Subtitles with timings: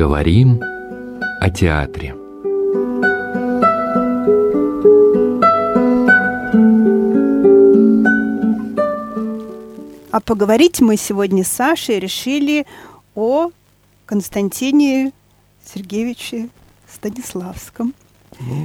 [0.00, 0.62] Поговорим
[1.42, 2.14] о театре.
[10.10, 12.64] А поговорить мы сегодня с Сашей решили
[13.14, 13.50] о
[14.06, 15.12] Константине
[15.66, 16.48] Сергеевиче
[16.90, 17.92] Станиславском.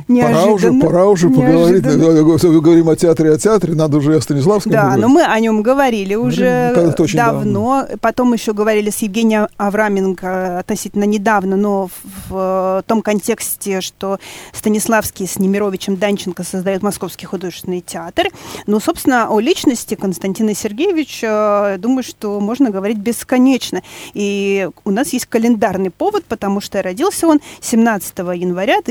[0.07, 1.83] Ну, пора уже, пора уже поговорить.
[1.85, 5.01] Мы говорим о театре, о театре, надо уже о Станиславском Да, поговорить.
[5.01, 7.43] но мы о нем говорили уже давно.
[7.43, 7.87] давно.
[8.01, 14.19] Потом еще говорили с Евгением Авраменко относительно недавно, но в, в том контексте, что
[14.53, 18.27] Станиславский с Немировичем Данченко создают Московский художественный театр.
[18.67, 23.81] Ну, собственно, о личности Константина Сергеевича, думаю, что можно говорить бесконечно.
[24.13, 28.81] И у нас есть календарный повод, потому что родился он 17 января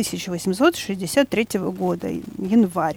[0.74, 2.96] 1863 года, январь.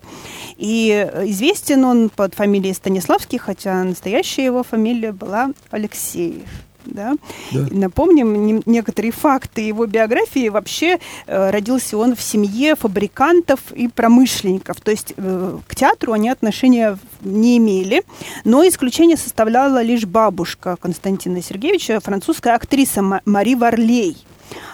[0.58, 0.90] И
[1.26, 6.44] известен он под фамилией Станиславский, хотя настоящая его фамилия была Алексеев.
[6.86, 7.16] Да?
[7.52, 7.68] Да.
[7.72, 10.48] Напомним не- некоторые факты его биографии.
[10.48, 14.80] Вообще э, родился он в семье фабрикантов и промышленников.
[14.80, 18.04] То есть э, к театру они отношения не имели.
[18.46, 24.16] Но исключение составляла лишь бабушка Константина Сергеевича, французская актриса Ма- Мари Варлей.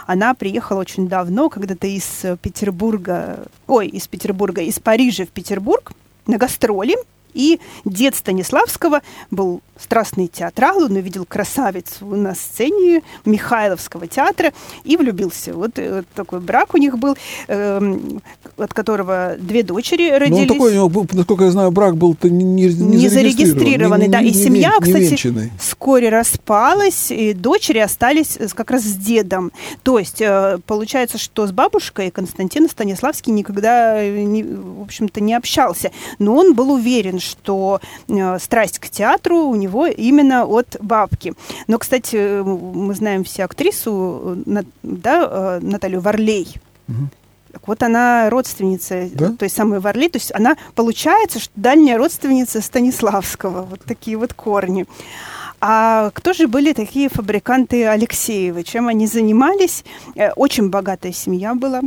[0.06, 5.94] Она приехала очень давно, когда-то из э, Петербурга, ой, из Петербурга, из Парижа в Петербург
[6.28, 6.96] на гастроли.
[7.34, 14.54] И дед Станиславского был страстный театрал, он увидел красавицу на сцене Михайловского театра
[14.84, 15.54] и влюбился.
[15.54, 17.16] Вот, э, вот такой брак у них был,
[17.48, 18.22] эм,
[18.58, 20.42] от которого две дочери Но родились.
[20.42, 24.08] он такой, у него, был, насколько я знаю, брак был не, не, не, Не зарегистрированный,
[24.08, 25.52] да, и не- семья, не кстати, венчанный.
[25.60, 29.52] вскоре распалась, и дочери остались э, как раз с дедом.
[29.84, 35.92] То есть э, получается, что с бабушкой Константин Станиславский никогда, не- в общем-то, не общался.
[36.20, 41.34] Но он был уверен, что э, страсть к театру у него именно от бабки.
[41.68, 46.56] Но, кстати, э, мы знаем все актрису, э, да, э, Наталью Варлей.
[47.52, 49.32] Так вот, она родственница Да?
[49.38, 53.62] той самой Варли, то есть она, получается, что дальняя родственница Станиславского.
[53.62, 54.88] Вот такие вот корни.
[55.62, 58.64] А кто же были такие фабриканты Алексеевы?
[58.64, 59.86] Чем они занимались?
[60.16, 61.82] Э, Очень богатая семья была.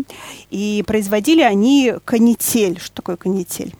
[0.51, 2.79] И производили они канитель.
[2.81, 3.75] Что такое канитель?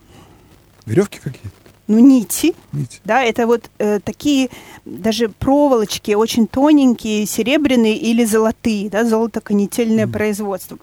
[0.85, 1.49] Веревки какие-то?
[1.87, 2.53] Ну, нити.
[2.73, 2.99] Видите?
[3.05, 4.49] Да, это вот э, такие
[4.85, 10.77] даже проволочки очень тоненькие, серебряные или золотые, да, золотоконетельное производство.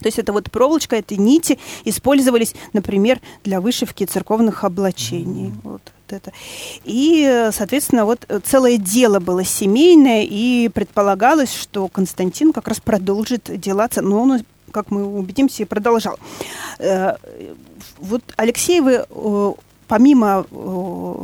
[0.00, 5.52] То есть это вот проволочка, это нити использовались, например, для вышивки церковных облачений.
[5.62, 6.32] Вот это.
[6.84, 13.48] И, соответственно, вот э, целое дело было семейное, и предполагалось, что Константин как раз продолжит
[13.60, 16.18] дела, ц- но он, как мы убедимся, и продолжал.
[16.80, 17.14] Э,
[18.00, 19.52] Вот Алексеевы, э,
[19.92, 21.14] помимо э,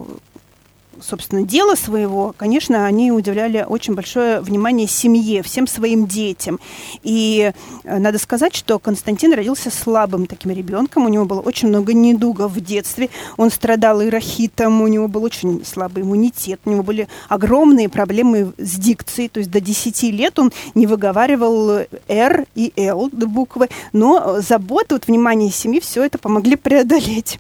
[1.02, 6.60] собственно, дела своего, конечно, они уделяли очень большое внимание семье, всем своим детям.
[7.02, 7.52] И
[7.84, 12.52] э, надо сказать, что Константин родился слабым таким ребенком, у него было очень много недугов
[12.52, 17.08] в детстве, он страдал и рахитом, у него был очень слабый иммунитет, у него были
[17.28, 23.08] огромные проблемы с дикцией, то есть до 10 лет он не выговаривал «Р» и «Л»
[23.12, 27.38] буквы, но забота, вот, внимание семьи, все это помогли преодолеть.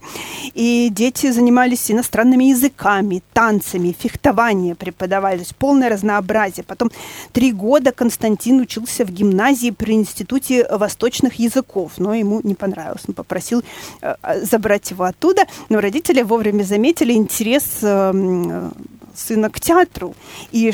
[0.54, 3.47] И дети занимались иностранными языками, танцами,
[3.92, 6.64] фехтование преподавали, то есть полное разнообразие.
[6.64, 6.90] Потом
[7.32, 13.02] три года Константин учился в гимназии при Институте восточных языков, но ему не понравилось.
[13.08, 13.62] Он попросил
[14.02, 18.70] э, забрать его оттуда, но родители вовремя заметили интерес э, э,
[19.14, 20.14] сына к театру.
[20.52, 20.72] И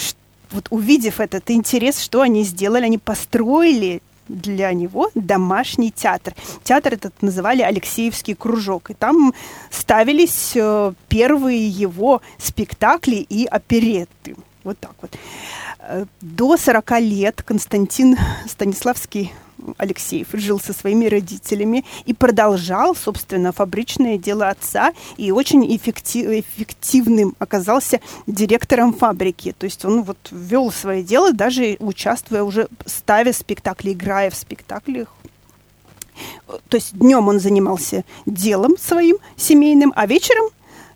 [0.51, 2.85] вот увидев этот интерес, что они сделали?
[2.85, 6.35] Они построили для него домашний театр.
[6.63, 8.91] Театр этот называли Алексеевский кружок.
[8.91, 9.35] И там
[9.71, 14.37] ставились э, первые его спектакли и оперетты.
[14.63, 15.11] Вот так вот.
[15.81, 19.33] Э, До 40 лет Константин Станиславский
[19.77, 27.35] Алексеев жил со своими родителями и продолжал, собственно, фабричное дело отца и очень эффекти- эффективным
[27.39, 29.55] оказался директором фабрики.
[29.59, 35.09] То есть он вот вел свое дело, даже участвуя уже, ставя спектакли, играя в спектаклях.
[36.69, 40.51] То есть днем он занимался делом своим семейным, а вечером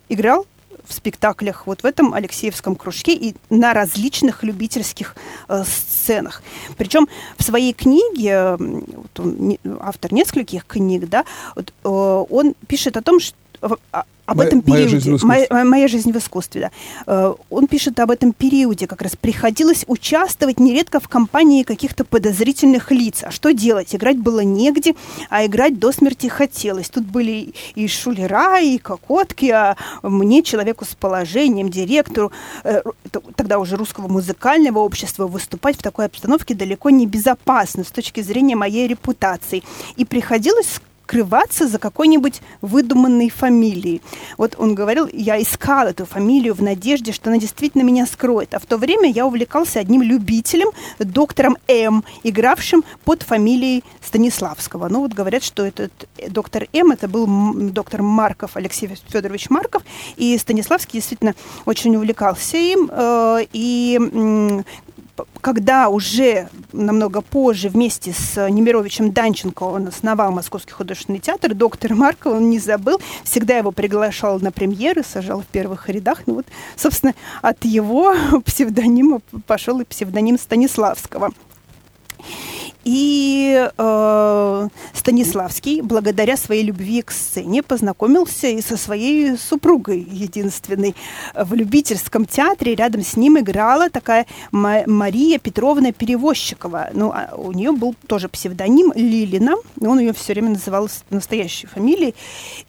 [0.09, 0.47] играл
[0.88, 5.14] в спектаклях вот в этом Алексеевском кружке и на различных любительских
[5.49, 6.43] э, сценах.
[6.76, 11.25] Причем в своей книге, вот он автор нескольких книг, да,
[11.55, 13.37] вот, э, он пишет о том, что
[13.93, 14.83] а- об этом периоде.
[14.83, 15.47] Моя жизнь в искусстве.
[15.51, 16.71] Моя, моя жизнь в искусстве, да.
[17.07, 22.91] Э, он пишет об этом периоде, как раз приходилось участвовать нередко в компании каких-то подозрительных
[22.91, 23.23] лиц.
[23.23, 23.95] А что делать?
[23.95, 24.95] Играть было негде,
[25.31, 26.91] а играть до смерти хотелось.
[26.91, 32.31] Тут были и шулера, и кокотки, а мне, человеку с положением, директору,
[32.65, 32.83] э,
[33.35, 38.57] тогда уже русского музыкального общества, выступать в такой обстановке далеко не безопасно с точки зрения
[38.57, 39.63] моей репутации.
[39.97, 44.03] И приходилось скрываться за какой-нибудь выдуманной фамилией.
[44.37, 48.53] Вот он говорил, я искал эту фамилию в надежде, что она действительно меня скроет.
[48.53, 50.69] А в то время я увлекался одним любителем,
[50.99, 54.89] доктором М, игравшим под фамилией Станиславского.
[54.89, 55.93] Ну вот говорят, что этот
[56.29, 57.27] доктор М, это был
[57.71, 59.83] доктор Марков, Алексей Федорович Марков,
[60.17, 61.35] и Станиславский действительно
[61.65, 63.99] очень увлекался им, э, и
[65.41, 72.35] когда уже намного позже вместе с Немировичем Данченко он основал Московский художественный театр, доктор Марков,
[72.35, 76.23] он не забыл, всегда его приглашал на премьеры, сажал в первых рядах.
[76.26, 81.32] Ну вот, собственно, от его псевдонима пошел и псевдоним Станиславского.
[82.90, 90.96] И э, Станиславский, благодаря своей любви к сцене, познакомился и со своей супругой единственной.
[91.35, 96.88] В любительском театре рядом с ним играла такая Мария Петровна Перевозчикова.
[96.94, 102.14] Ну, а у нее был тоже псевдоним Лилина, он ее все время называл настоящей фамилией.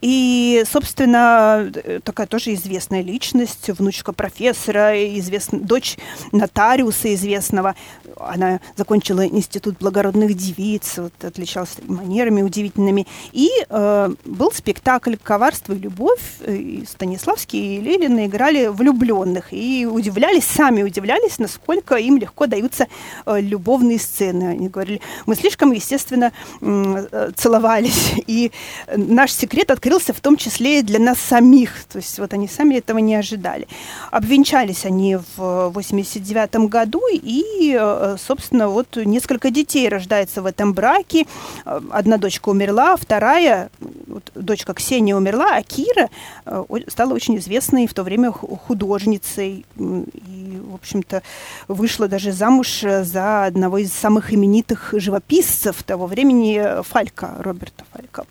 [0.02, 1.72] И, собственно,
[2.04, 5.98] такая тоже известная личность, внучка профессора, известная, дочь
[6.34, 7.76] нотариуса известного.
[8.18, 13.08] Она закончила институт благородных девиц, вот, отличался манерами удивительными.
[13.32, 20.46] И э, был спектакль «Коварство и любовь», и Станиславский и Лелина играли влюбленных, и удивлялись,
[20.46, 22.88] сами удивлялись, насколько им легко даются
[23.26, 24.50] э, любовные сцены.
[24.52, 26.32] Они говорили, мы слишком, естественно,
[26.62, 28.52] э, целовались, и
[28.96, 32.76] наш секрет открылся в том числе и для нас самих, то есть вот они сами
[32.76, 33.68] этого не ожидали.
[34.12, 41.26] Обвенчались они в 89 году, и, э, собственно, вот несколько детей рождается в этом браке.
[41.66, 43.70] Одна дочка умерла, вторая,
[44.08, 46.10] вот, дочка Ксения умерла, а Кира
[46.46, 49.66] э, стала очень известной в то время художницей.
[49.78, 51.22] И, в общем-то,
[51.68, 58.26] вышла даже замуж за одного из самых именитых живописцев того времени, Фалька, Роберта Фалька.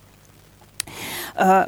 [1.35, 1.67] Э,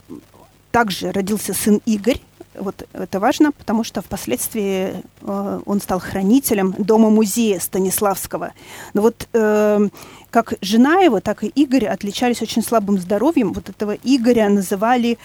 [0.70, 2.20] также родился сын Игорь,
[2.55, 8.52] вот это важно, потому что впоследствии э, он стал хранителем дома-музея Станиславского.
[8.94, 9.88] Но вот э,
[10.31, 13.52] как жена его, так и Игорь отличались очень слабым здоровьем.
[13.52, 15.19] Вот этого Игоря называли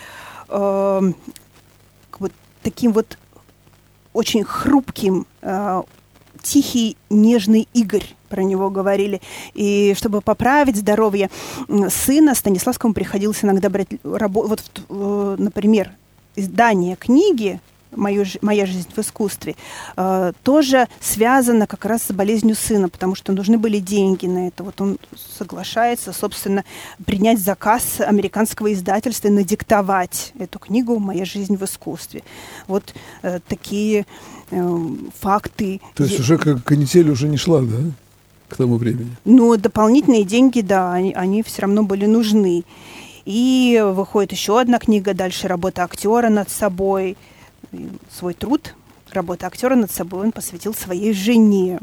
[0.50, 1.12] э,
[2.19, 2.31] вот
[2.63, 3.18] таким вот
[4.13, 5.83] очень хрупким, э,
[6.42, 9.21] тихий, нежный Игорь про него говорили.
[9.54, 11.30] И чтобы поправить здоровье
[11.89, 14.50] сына, Станиславскому приходилось иногда брать работу.
[14.50, 15.92] Вот, э, например,
[16.36, 17.60] издание книги
[17.98, 19.56] мою, «Моя жизнь в искусстве»,
[19.96, 24.64] э, тоже связано как раз с болезнью сына, потому что нужны были деньги на это.
[24.64, 24.98] Вот он
[25.38, 26.64] соглашается, собственно,
[27.06, 32.24] принять заказ американского издательства и надиктовать эту книгу «Моя жизнь в искусстве».
[32.68, 34.06] Вот э, такие
[34.52, 34.88] э,
[35.20, 35.81] факты.
[35.96, 37.78] То есть уже как канитель уже не шла, да?
[38.48, 39.10] К тому времени.
[39.26, 42.64] Ну, дополнительные деньги, да, они, они все равно были нужны.
[43.25, 47.18] И выходит еще одна книга, дальше работа актера над собой,
[48.12, 48.75] свой труд,
[49.12, 51.80] работа актера над собой он посвятил своей жене.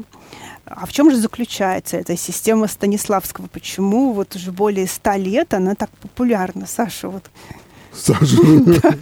[0.65, 3.47] А в чем же заключается эта система Станиславского?
[3.47, 7.09] Почему вот уже более ста лет она так популярна, Саша?
[7.09, 7.29] Вот.
[7.91, 8.37] Саша,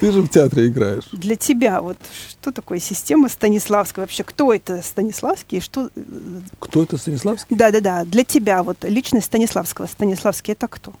[0.00, 1.04] ты же в театре играешь.
[1.12, 4.02] Для тебя вот что такое система Станиславского?
[4.02, 5.60] Вообще, кто это Станиславский?
[5.60, 5.90] Что...
[6.58, 7.56] Кто это Станиславский?
[7.56, 9.86] Да-да-да, для тебя вот личность Станиславского.
[9.86, 10.92] Станиславский это кто?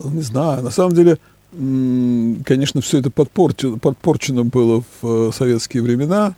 [0.00, 0.62] Не знаю.
[0.62, 1.18] На самом деле,
[2.44, 6.34] конечно, все это подпорчено, подпорчено было в э, советские времена,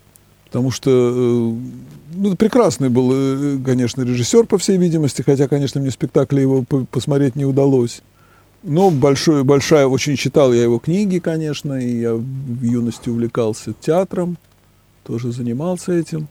[0.47, 1.55] потому что э,
[2.15, 7.35] ну, прекрасный был, э, конечно, режиссер, по всей видимости, хотя, конечно, мне спектакли его посмотреть
[7.37, 8.03] не удалось.
[8.63, 14.37] Но большой, большая, очень читал я его книги, конечно, и я в юности увлекался театром,
[15.05, 16.29] тоже занимался этим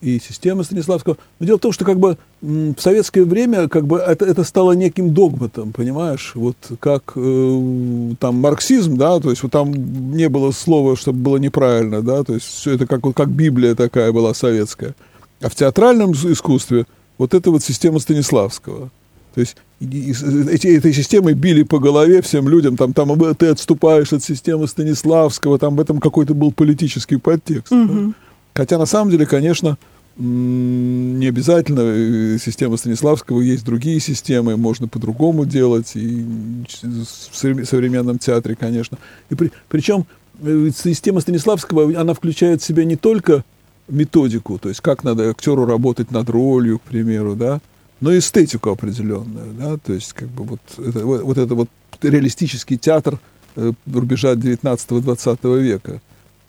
[0.00, 1.16] и система Станиславского.
[1.38, 4.72] Но дело в том, что как бы в советское время как бы это, это стало
[4.72, 6.32] неким догматом, понимаешь?
[6.34, 11.36] Вот как э, там марксизм, да, то есть вот там не было слова, чтобы было
[11.38, 14.94] неправильно, да, то есть все это как, вот, как Библия такая была советская.
[15.40, 16.86] А в театральном искусстве
[17.18, 18.90] вот это вот система Станиславского.
[19.34, 24.24] То есть эти, этой системой били по голове всем людям, там, там ты отступаешь от
[24.24, 27.70] системы Станиславского, там в этом какой-то был политический подтекст.
[27.70, 27.94] Угу.
[27.94, 28.12] Да?
[28.56, 29.76] Хотя на самом деле, конечно,
[30.16, 36.24] не обязательно э, система Станиславского, есть другие системы, можно по-другому делать, и
[36.82, 37.04] в
[37.66, 38.96] современном театре, конечно.
[39.28, 40.06] И при, причем
[40.40, 43.44] э, система Станиславского, она включает в себя не только
[43.88, 47.60] методику, то есть как надо актеру работать над ролью, к примеру, да,
[48.00, 51.68] но и эстетику определенную, да, то есть как бы вот это вот, вот, это вот
[52.00, 53.18] реалистический театр
[53.56, 56.00] э, рубежа 19-20 века.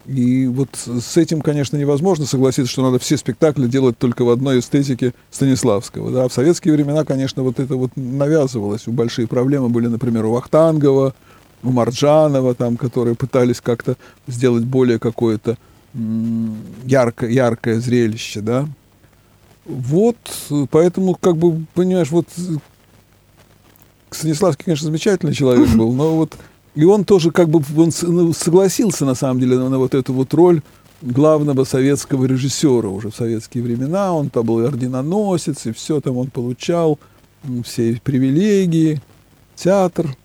[0.08, 4.60] И вот с этим, конечно, невозможно согласиться, что надо все спектакли делать только в одной
[4.60, 6.12] эстетике Станиславского.
[6.12, 6.28] Да?
[6.30, 8.84] В советские времена, конечно, вот это вот навязывалось.
[8.88, 11.14] Большие проблемы были, например, у Вахтангова,
[11.62, 13.98] у Марджанова, там, которые пытались как-то
[14.28, 15.58] сделать более какое-то
[16.86, 18.68] яркое, яркое зрелище, да.
[19.66, 20.16] Вот,
[20.72, 22.28] поэтому, как бы, понимаешь, вот
[24.12, 26.38] Станиславский, конечно, замечательный человек был, но вот
[26.78, 30.32] и он тоже как бы он ну, согласился, на самом деле, на, вот эту вот
[30.36, 30.62] роль
[31.02, 34.14] главного советского режиссера уже в советские времена.
[34.14, 37.00] Он там был орденоносец, и все там он получал,
[37.64, 39.02] все привилегии,
[39.56, 40.16] театр.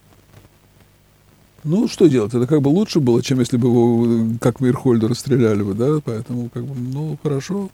[1.64, 2.34] Ну, что делать?
[2.34, 6.00] Это как бы лучше было, чем если бы его, как Мирхольда, расстреляли бы, да?
[6.04, 7.70] Поэтому, как бы, ну, хорошо.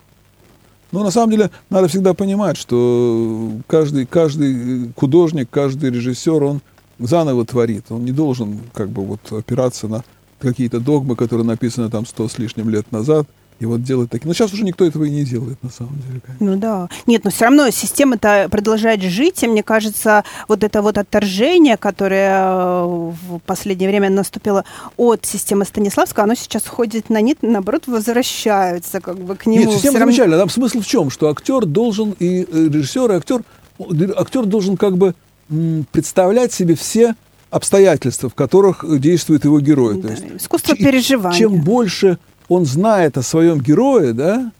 [0.92, 6.60] Но на самом деле надо всегда понимать, что каждый, каждый художник, каждый режиссер, он
[6.98, 7.86] заново творит.
[7.90, 10.04] Он не должен как бы вот опираться на
[10.38, 13.26] какие-то догмы, которые написаны там сто с лишним лет назад,
[13.60, 14.28] и вот делать такие.
[14.28, 16.20] Но сейчас уже никто этого и не делает, на самом деле.
[16.24, 16.46] Конечно.
[16.46, 16.88] Ну да.
[17.06, 22.38] Нет, но все равно система-то продолжает жить, и мне кажется, вот это вот отторжение, которое
[22.40, 24.64] э, в последнее время наступило
[24.96, 29.64] от системы Станиславского, оно сейчас входит на нет, наоборот, возвращаются как бы к нему.
[29.64, 30.12] Нет, система равно...
[30.12, 30.38] замечательная.
[30.38, 31.10] Там смысл в чем?
[31.10, 33.42] Что актер должен, и э, режиссер, и актер,
[34.16, 35.16] актер должен как бы
[35.92, 37.14] представлять себе все
[37.50, 39.96] обстоятельства, в которых действует его герой.
[39.96, 41.38] Да, То есть, искусство переживания.
[41.38, 44.52] Чем больше он знает о своем герое, да,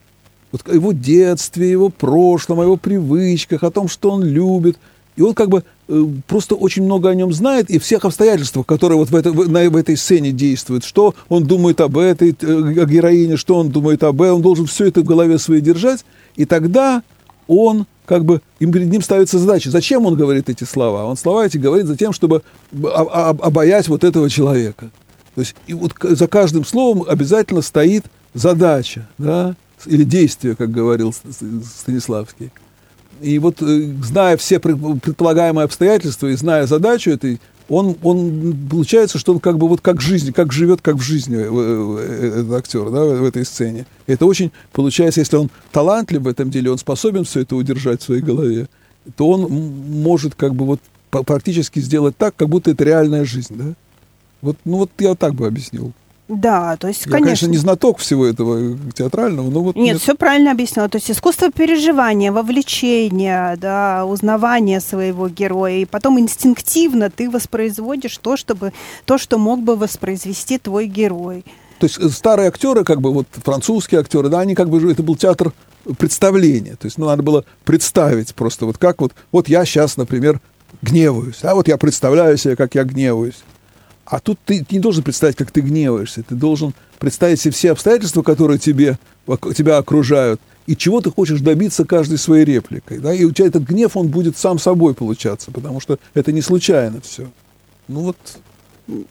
[0.53, 4.79] вот о его детстве, его прошлом, о его привычках, о том, что он любит,
[5.19, 8.99] и он как бы э, просто очень много о нем знает и всех обстоятельствах, которые
[8.99, 10.85] вот в, это, в, на, в этой сцене действуют.
[10.85, 14.37] Что он думает об этой э, о героине, что он думает об этом.
[14.37, 16.05] Он должен все это в голове своей держать.
[16.37, 17.03] И тогда
[17.49, 19.71] он как бы им перед ним ставится задача.
[19.71, 21.05] Зачем он говорит эти слова?
[21.05, 24.91] Он слова эти говорит за тем, чтобы обаять вот этого человека.
[25.35, 31.13] То есть и вот за каждым словом обязательно стоит задача, да, или действие, как говорил
[31.13, 32.51] Станиславский.
[33.21, 39.33] И вот э, зная все предполагаемые обстоятельства и зная задачу этой он, он получается, что
[39.33, 42.91] он как бы вот как жизнь, как живет, как в жизни э, э, этот актер,
[42.91, 43.87] да, в этой сцене.
[44.07, 48.05] Это очень получается, если он талантлив в этом деле, он способен все это удержать в
[48.05, 48.69] своей голове,
[49.17, 53.75] то он может как бы вот практически сделать так, как будто это реальная жизнь, да.
[54.41, 55.93] Вот, ну вот я так бы объяснил.
[56.29, 57.27] Да, то есть, Я, конечно...
[57.27, 59.77] конечно, не знаток всего этого театрального, но вот...
[59.77, 60.89] Нет, нет, все правильно объяснила.
[60.91, 68.37] То есть искусство переживания, вовлечения, да, узнавания своего героя, и потом инстинктивно ты воспроизводишь то,
[68.37, 68.75] чтобы,
[69.07, 71.47] то, что мог бы воспроизвести твой герой.
[71.79, 75.03] То есть э, старые актеры, как бы вот французские актеры, да, они как бы, это
[75.03, 75.53] был театр
[75.97, 76.77] представления.
[76.77, 80.41] То есть ну, надо было представить просто вот как вот, вот я сейчас, например,
[80.83, 83.43] гневаюсь, а вот я представляю себе, как я гневаюсь.
[84.11, 86.23] А тут ты, ты не должен представить, как ты гневаешься.
[86.23, 88.99] Ты должен представить себе все обстоятельства, которые тебе,
[89.55, 92.99] тебя окружают, и чего ты хочешь добиться каждой своей репликой.
[92.99, 93.13] Да?
[93.13, 97.03] И у тебя этот гнев, он будет сам собой получаться, потому что это не случайно
[97.03, 97.31] все.
[97.87, 98.17] Ну вот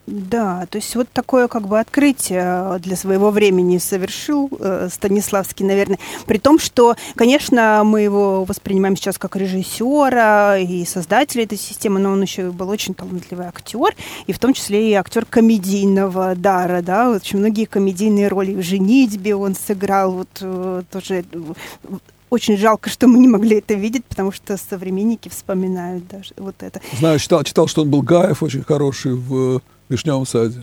[0.08, 6.00] да, то есть вот такое как бы открытие для своего времени совершил э, Станиславский, наверное.
[6.26, 12.12] При том, что, конечно, мы его воспринимаем сейчас как режиссера и создателя этой системы, но
[12.12, 17.12] он еще был очень талантливый актер, и в том числе и актер комедийного дара, да,
[17.12, 21.24] очень многие комедийные роли в «Женитьбе» он сыграл, вот э, тоже
[22.30, 26.82] очень жалко, что мы не могли это видеть, потому что современники вспоминают даже вот это.
[27.00, 30.62] Знаю, читал, читал что он был Гаев очень хороший в «Вишневом саде».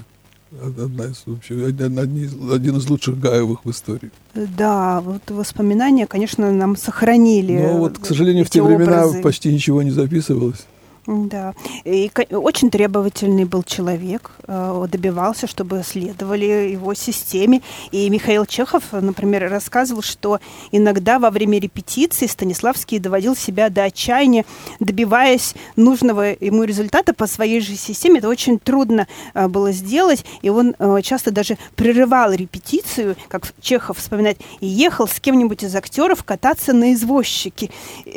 [0.62, 4.12] Одна из, вообще, один, один из лучших Гаевых в истории.
[4.35, 7.59] Да, вот воспоминания, конечно, нам сохранили.
[7.59, 8.85] Но вот, к сожалению, в те образы.
[8.85, 10.66] времена почти ничего не записывалось.
[11.06, 11.54] Да.
[11.84, 17.61] И очень требовательный был человек, э, добивался, чтобы следовали его системе.
[17.90, 20.40] И Михаил Чехов, например, рассказывал, что
[20.73, 24.46] иногда во время репетиции Станиславский доводил себя до отчаяния,
[24.80, 28.18] добиваясь нужного ему результата по своей же системе.
[28.20, 33.99] Это очень трудно э, было сделать, и он э, часто даже прерывал репетицию, как Чехов
[33.99, 37.70] вспоминает, и ехал с кем-нибудь из актеров кататься на извозчике.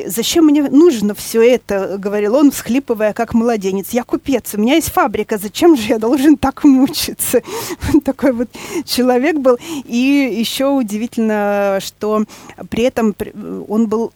[0.05, 3.89] «Зачем мне нужно все это?»— говорил он, всхлипывая всхлипывая, как младенец.
[3.89, 7.41] «Я купец, у меня есть фабрика, зачем же я должен так мучиться?»
[8.05, 8.49] Такой вот
[8.85, 9.57] человек был.
[9.85, 12.25] И еще удивительно, что
[12.69, 13.15] при этом
[13.67, 14.11] он был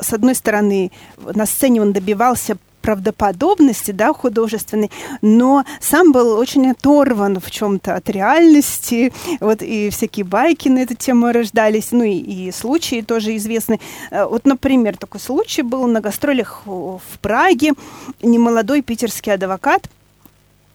[0.00, 0.90] с одной стороны,
[1.34, 4.90] на сцене он добивался правдоподобности, да, художественной,
[5.22, 9.10] но сам был очень оторван в чем-то от реальности,
[9.40, 13.80] вот и всякие байки на эту тему рождались, ну и, и случаи тоже известны.
[14.10, 17.72] Э, вот, например, такой случай был на гастролях в Праге,
[18.22, 19.88] немолодой питерский адвокат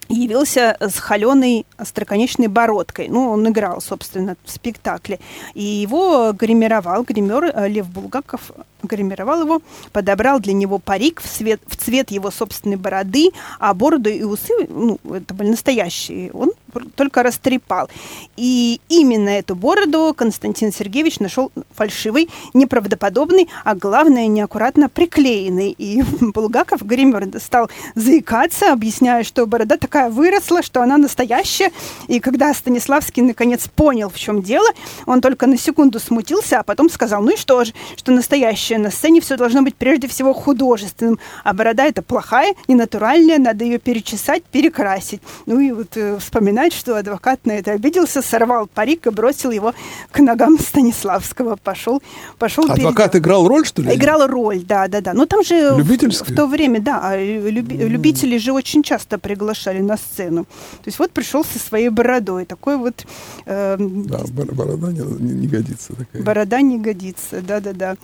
[0.10, 3.08] явился с холеной остроконечной бородкой.
[3.08, 5.20] Ну, он играл, собственно, в спектакле.
[5.54, 8.52] И его гримировал гример э, Лев Булгаков,
[8.84, 9.62] гримировал его,
[9.92, 14.68] подобрал для него парик в цвет, в цвет его собственной бороды, а бороду и усы,
[14.68, 16.52] ну, это были настоящие, он
[16.96, 17.90] только растрепал.
[18.38, 25.76] И именно эту бороду Константин Сергеевич нашел фальшивый, неправдоподобный, а главное, неаккуратно приклеенный.
[25.78, 31.72] И Булгаков, гример, стал заикаться, объясняя, что борода такая выросла, что она настоящая.
[32.08, 34.68] И когда Станиславский наконец понял, в чем дело,
[35.06, 38.92] он только на секунду смутился, а потом сказал, ну и что же, что настоящее на
[38.92, 44.44] сцене все должно быть прежде всего художественным, а борода это плохая, ненатуральная, надо ее перечесать,
[44.44, 45.22] перекрасить.
[45.46, 46.20] Ну и вот э,
[46.60, 49.74] вспоминать, что адвокат на это обиделся, сорвал парик и бросил его
[50.12, 51.56] к ногам Станиславского.
[51.56, 52.02] Пошел,
[52.38, 52.70] пошел.
[52.70, 53.24] Адвокат перед...
[53.24, 53.96] играл роль, что ли?
[53.96, 55.14] Играл роль, да, да, да.
[55.14, 57.88] Ну там же в, в то время, да, а люби, mm.
[57.88, 60.44] любители же очень часто приглашали на сцену.
[60.44, 63.06] То есть вот пришел со своей бородой, такой вот.
[63.46, 66.24] Э, да, борода не, не, годится такая.
[66.24, 67.96] Борода не годится, да, да, да.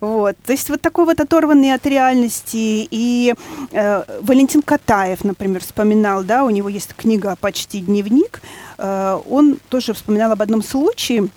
[0.00, 0.36] Вот.
[0.46, 2.86] То есть вот такой вот оторванный от реальности.
[2.90, 3.34] И
[3.72, 8.40] э, Валентин Катаев, например, вспоминал, да, у него есть книга «Почти дневник»,
[8.78, 11.28] э, он тоже вспоминал об одном случае,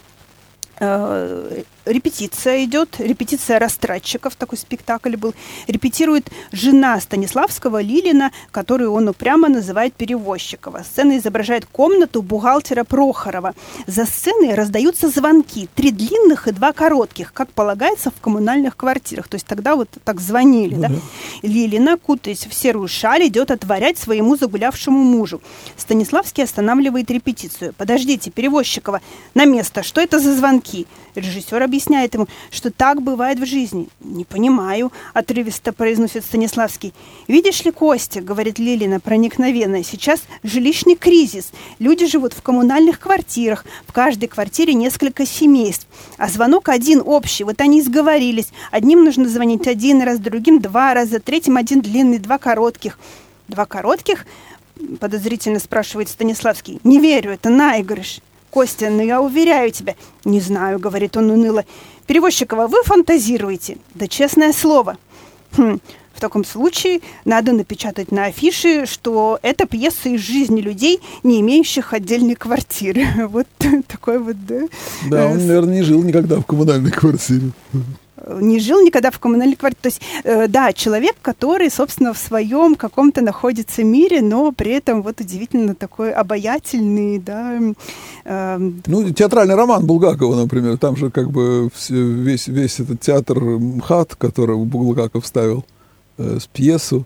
[0.79, 5.33] э, репетиция идет, репетиция растратчиков, такой спектакль был.
[5.67, 10.83] Репетирует жена Станиславского Лилина, которую он упрямо называет Перевозчикова.
[10.83, 13.53] Сцена изображает комнату бухгалтера Прохорова.
[13.87, 19.27] За сценой раздаются звонки, три длинных и два коротких, как полагается в коммунальных квартирах.
[19.27, 20.75] То есть тогда вот так звонили.
[20.75, 20.89] Ну, да?
[20.89, 20.95] Да.
[21.41, 25.41] Лилина, кутаясь в серую шаль, идет отворять своему загулявшему мужу.
[25.77, 27.73] Станиславский останавливает репетицию.
[27.77, 29.01] «Подождите, Перевозчикова,
[29.33, 31.76] на место, что это за звонки?» Режиссер объясняет
[32.13, 33.87] ему, что так бывает в жизни.
[33.99, 36.93] «Не понимаю»,— отрывисто произносит Станиславский.
[37.27, 41.51] «Видишь ли, Костя»,— говорит Лилина проникновенно,— «сейчас жилищный кризис.
[41.79, 45.87] Люди живут в коммунальных квартирах, в каждой квартире несколько семейств.
[46.17, 48.49] А звонок один общий, вот они и сговорились.
[48.71, 52.97] Одним нужно звонить один раз, другим два раза, третьим один длинный, два коротких».
[53.47, 54.25] «Два коротких?»—
[54.99, 56.79] подозрительно спрашивает Станиславский.
[56.83, 58.19] «Не верю, это наигрыш».
[58.49, 59.95] Костя, ну я уверяю тебя.
[60.25, 61.65] Не знаю, говорит он уныло.
[62.05, 63.77] Перевозчикова, вы фантазируете.
[63.93, 64.97] Да честное слово.
[65.57, 65.79] Хм,
[66.13, 71.93] в таком случае надо напечатать на афише, что это пьеса из жизни людей, не имеющих
[71.93, 73.05] отдельной квартиры.
[73.27, 73.47] Вот
[73.87, 74.61] такой вот, да.
[75.09, 77.51] Да, он, наверное, не жил никогда в коммунальной квартире
[78.41, 79.81] не жил никогда в коммунальной квартире.
[79.81, 85.01] То есть, э, да, человек, который, собственно, в своем каком-то находится мире, но при этом
[85.01, 87.59] вот удивительно такой обаятельный, да.
[88.25, 94.15] Э, ну, театральный роман Булгакова, например, там же как бы весь, весь этот театр МХАТ,
[94.15, 95.65] который Булгаков ставил
[96.17, 97.05] э, с пьесу,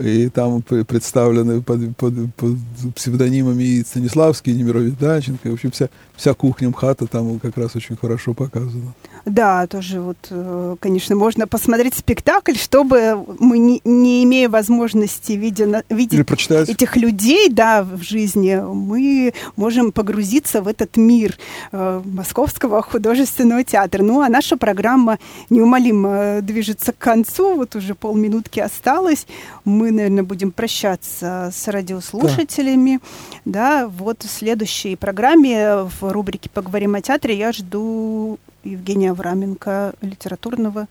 [0.00, 2.56] и там представлены под, под, под
[2.96, 5.90] псевдонимами и Станиславский, и Немирович Данченко, и, в вся,
[6.22, 8.94] вся кухня МХАТа там как раз очень хорошо показана.
[9.24, 15.82] Да, тоже вот, э, конечно, можно посмотреть спектакль, чтобы мы, не, не имея возможности видя,
[15.88, 16.20] видеть
[16.68, 21.36] этих людей да, в жизни, мы можем погрузиться в этот мир
[21.72, 24.04] э, Московского художественного театра.
[24.04, 25.18] Ну, а наша программа
[25.50, 29.26] неумолимо движется к концу, вот уже полминутки осталось.
[29.64, 33.00] Мы, наверное, будем прощаться с радиослушателями.
[33.44, 39.94] Да, да вот в следующей программе в рубрике «Поговорим о театре» я жду Евгения Авраменко,
[40.00, 40.86] литературного,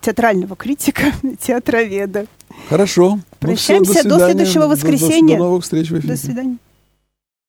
[0.00, 1.04] театрального критика,
[1.40, 2.26] театроведа.
[2.68, 3.18] Хорошо.
[3.40, 5.36] Прощаемся ну, все, до, до следующего воскресенья.
[5.36, 6.14] До, до, до новых встреч в эфире.
[6.14, 6.56] До свидания.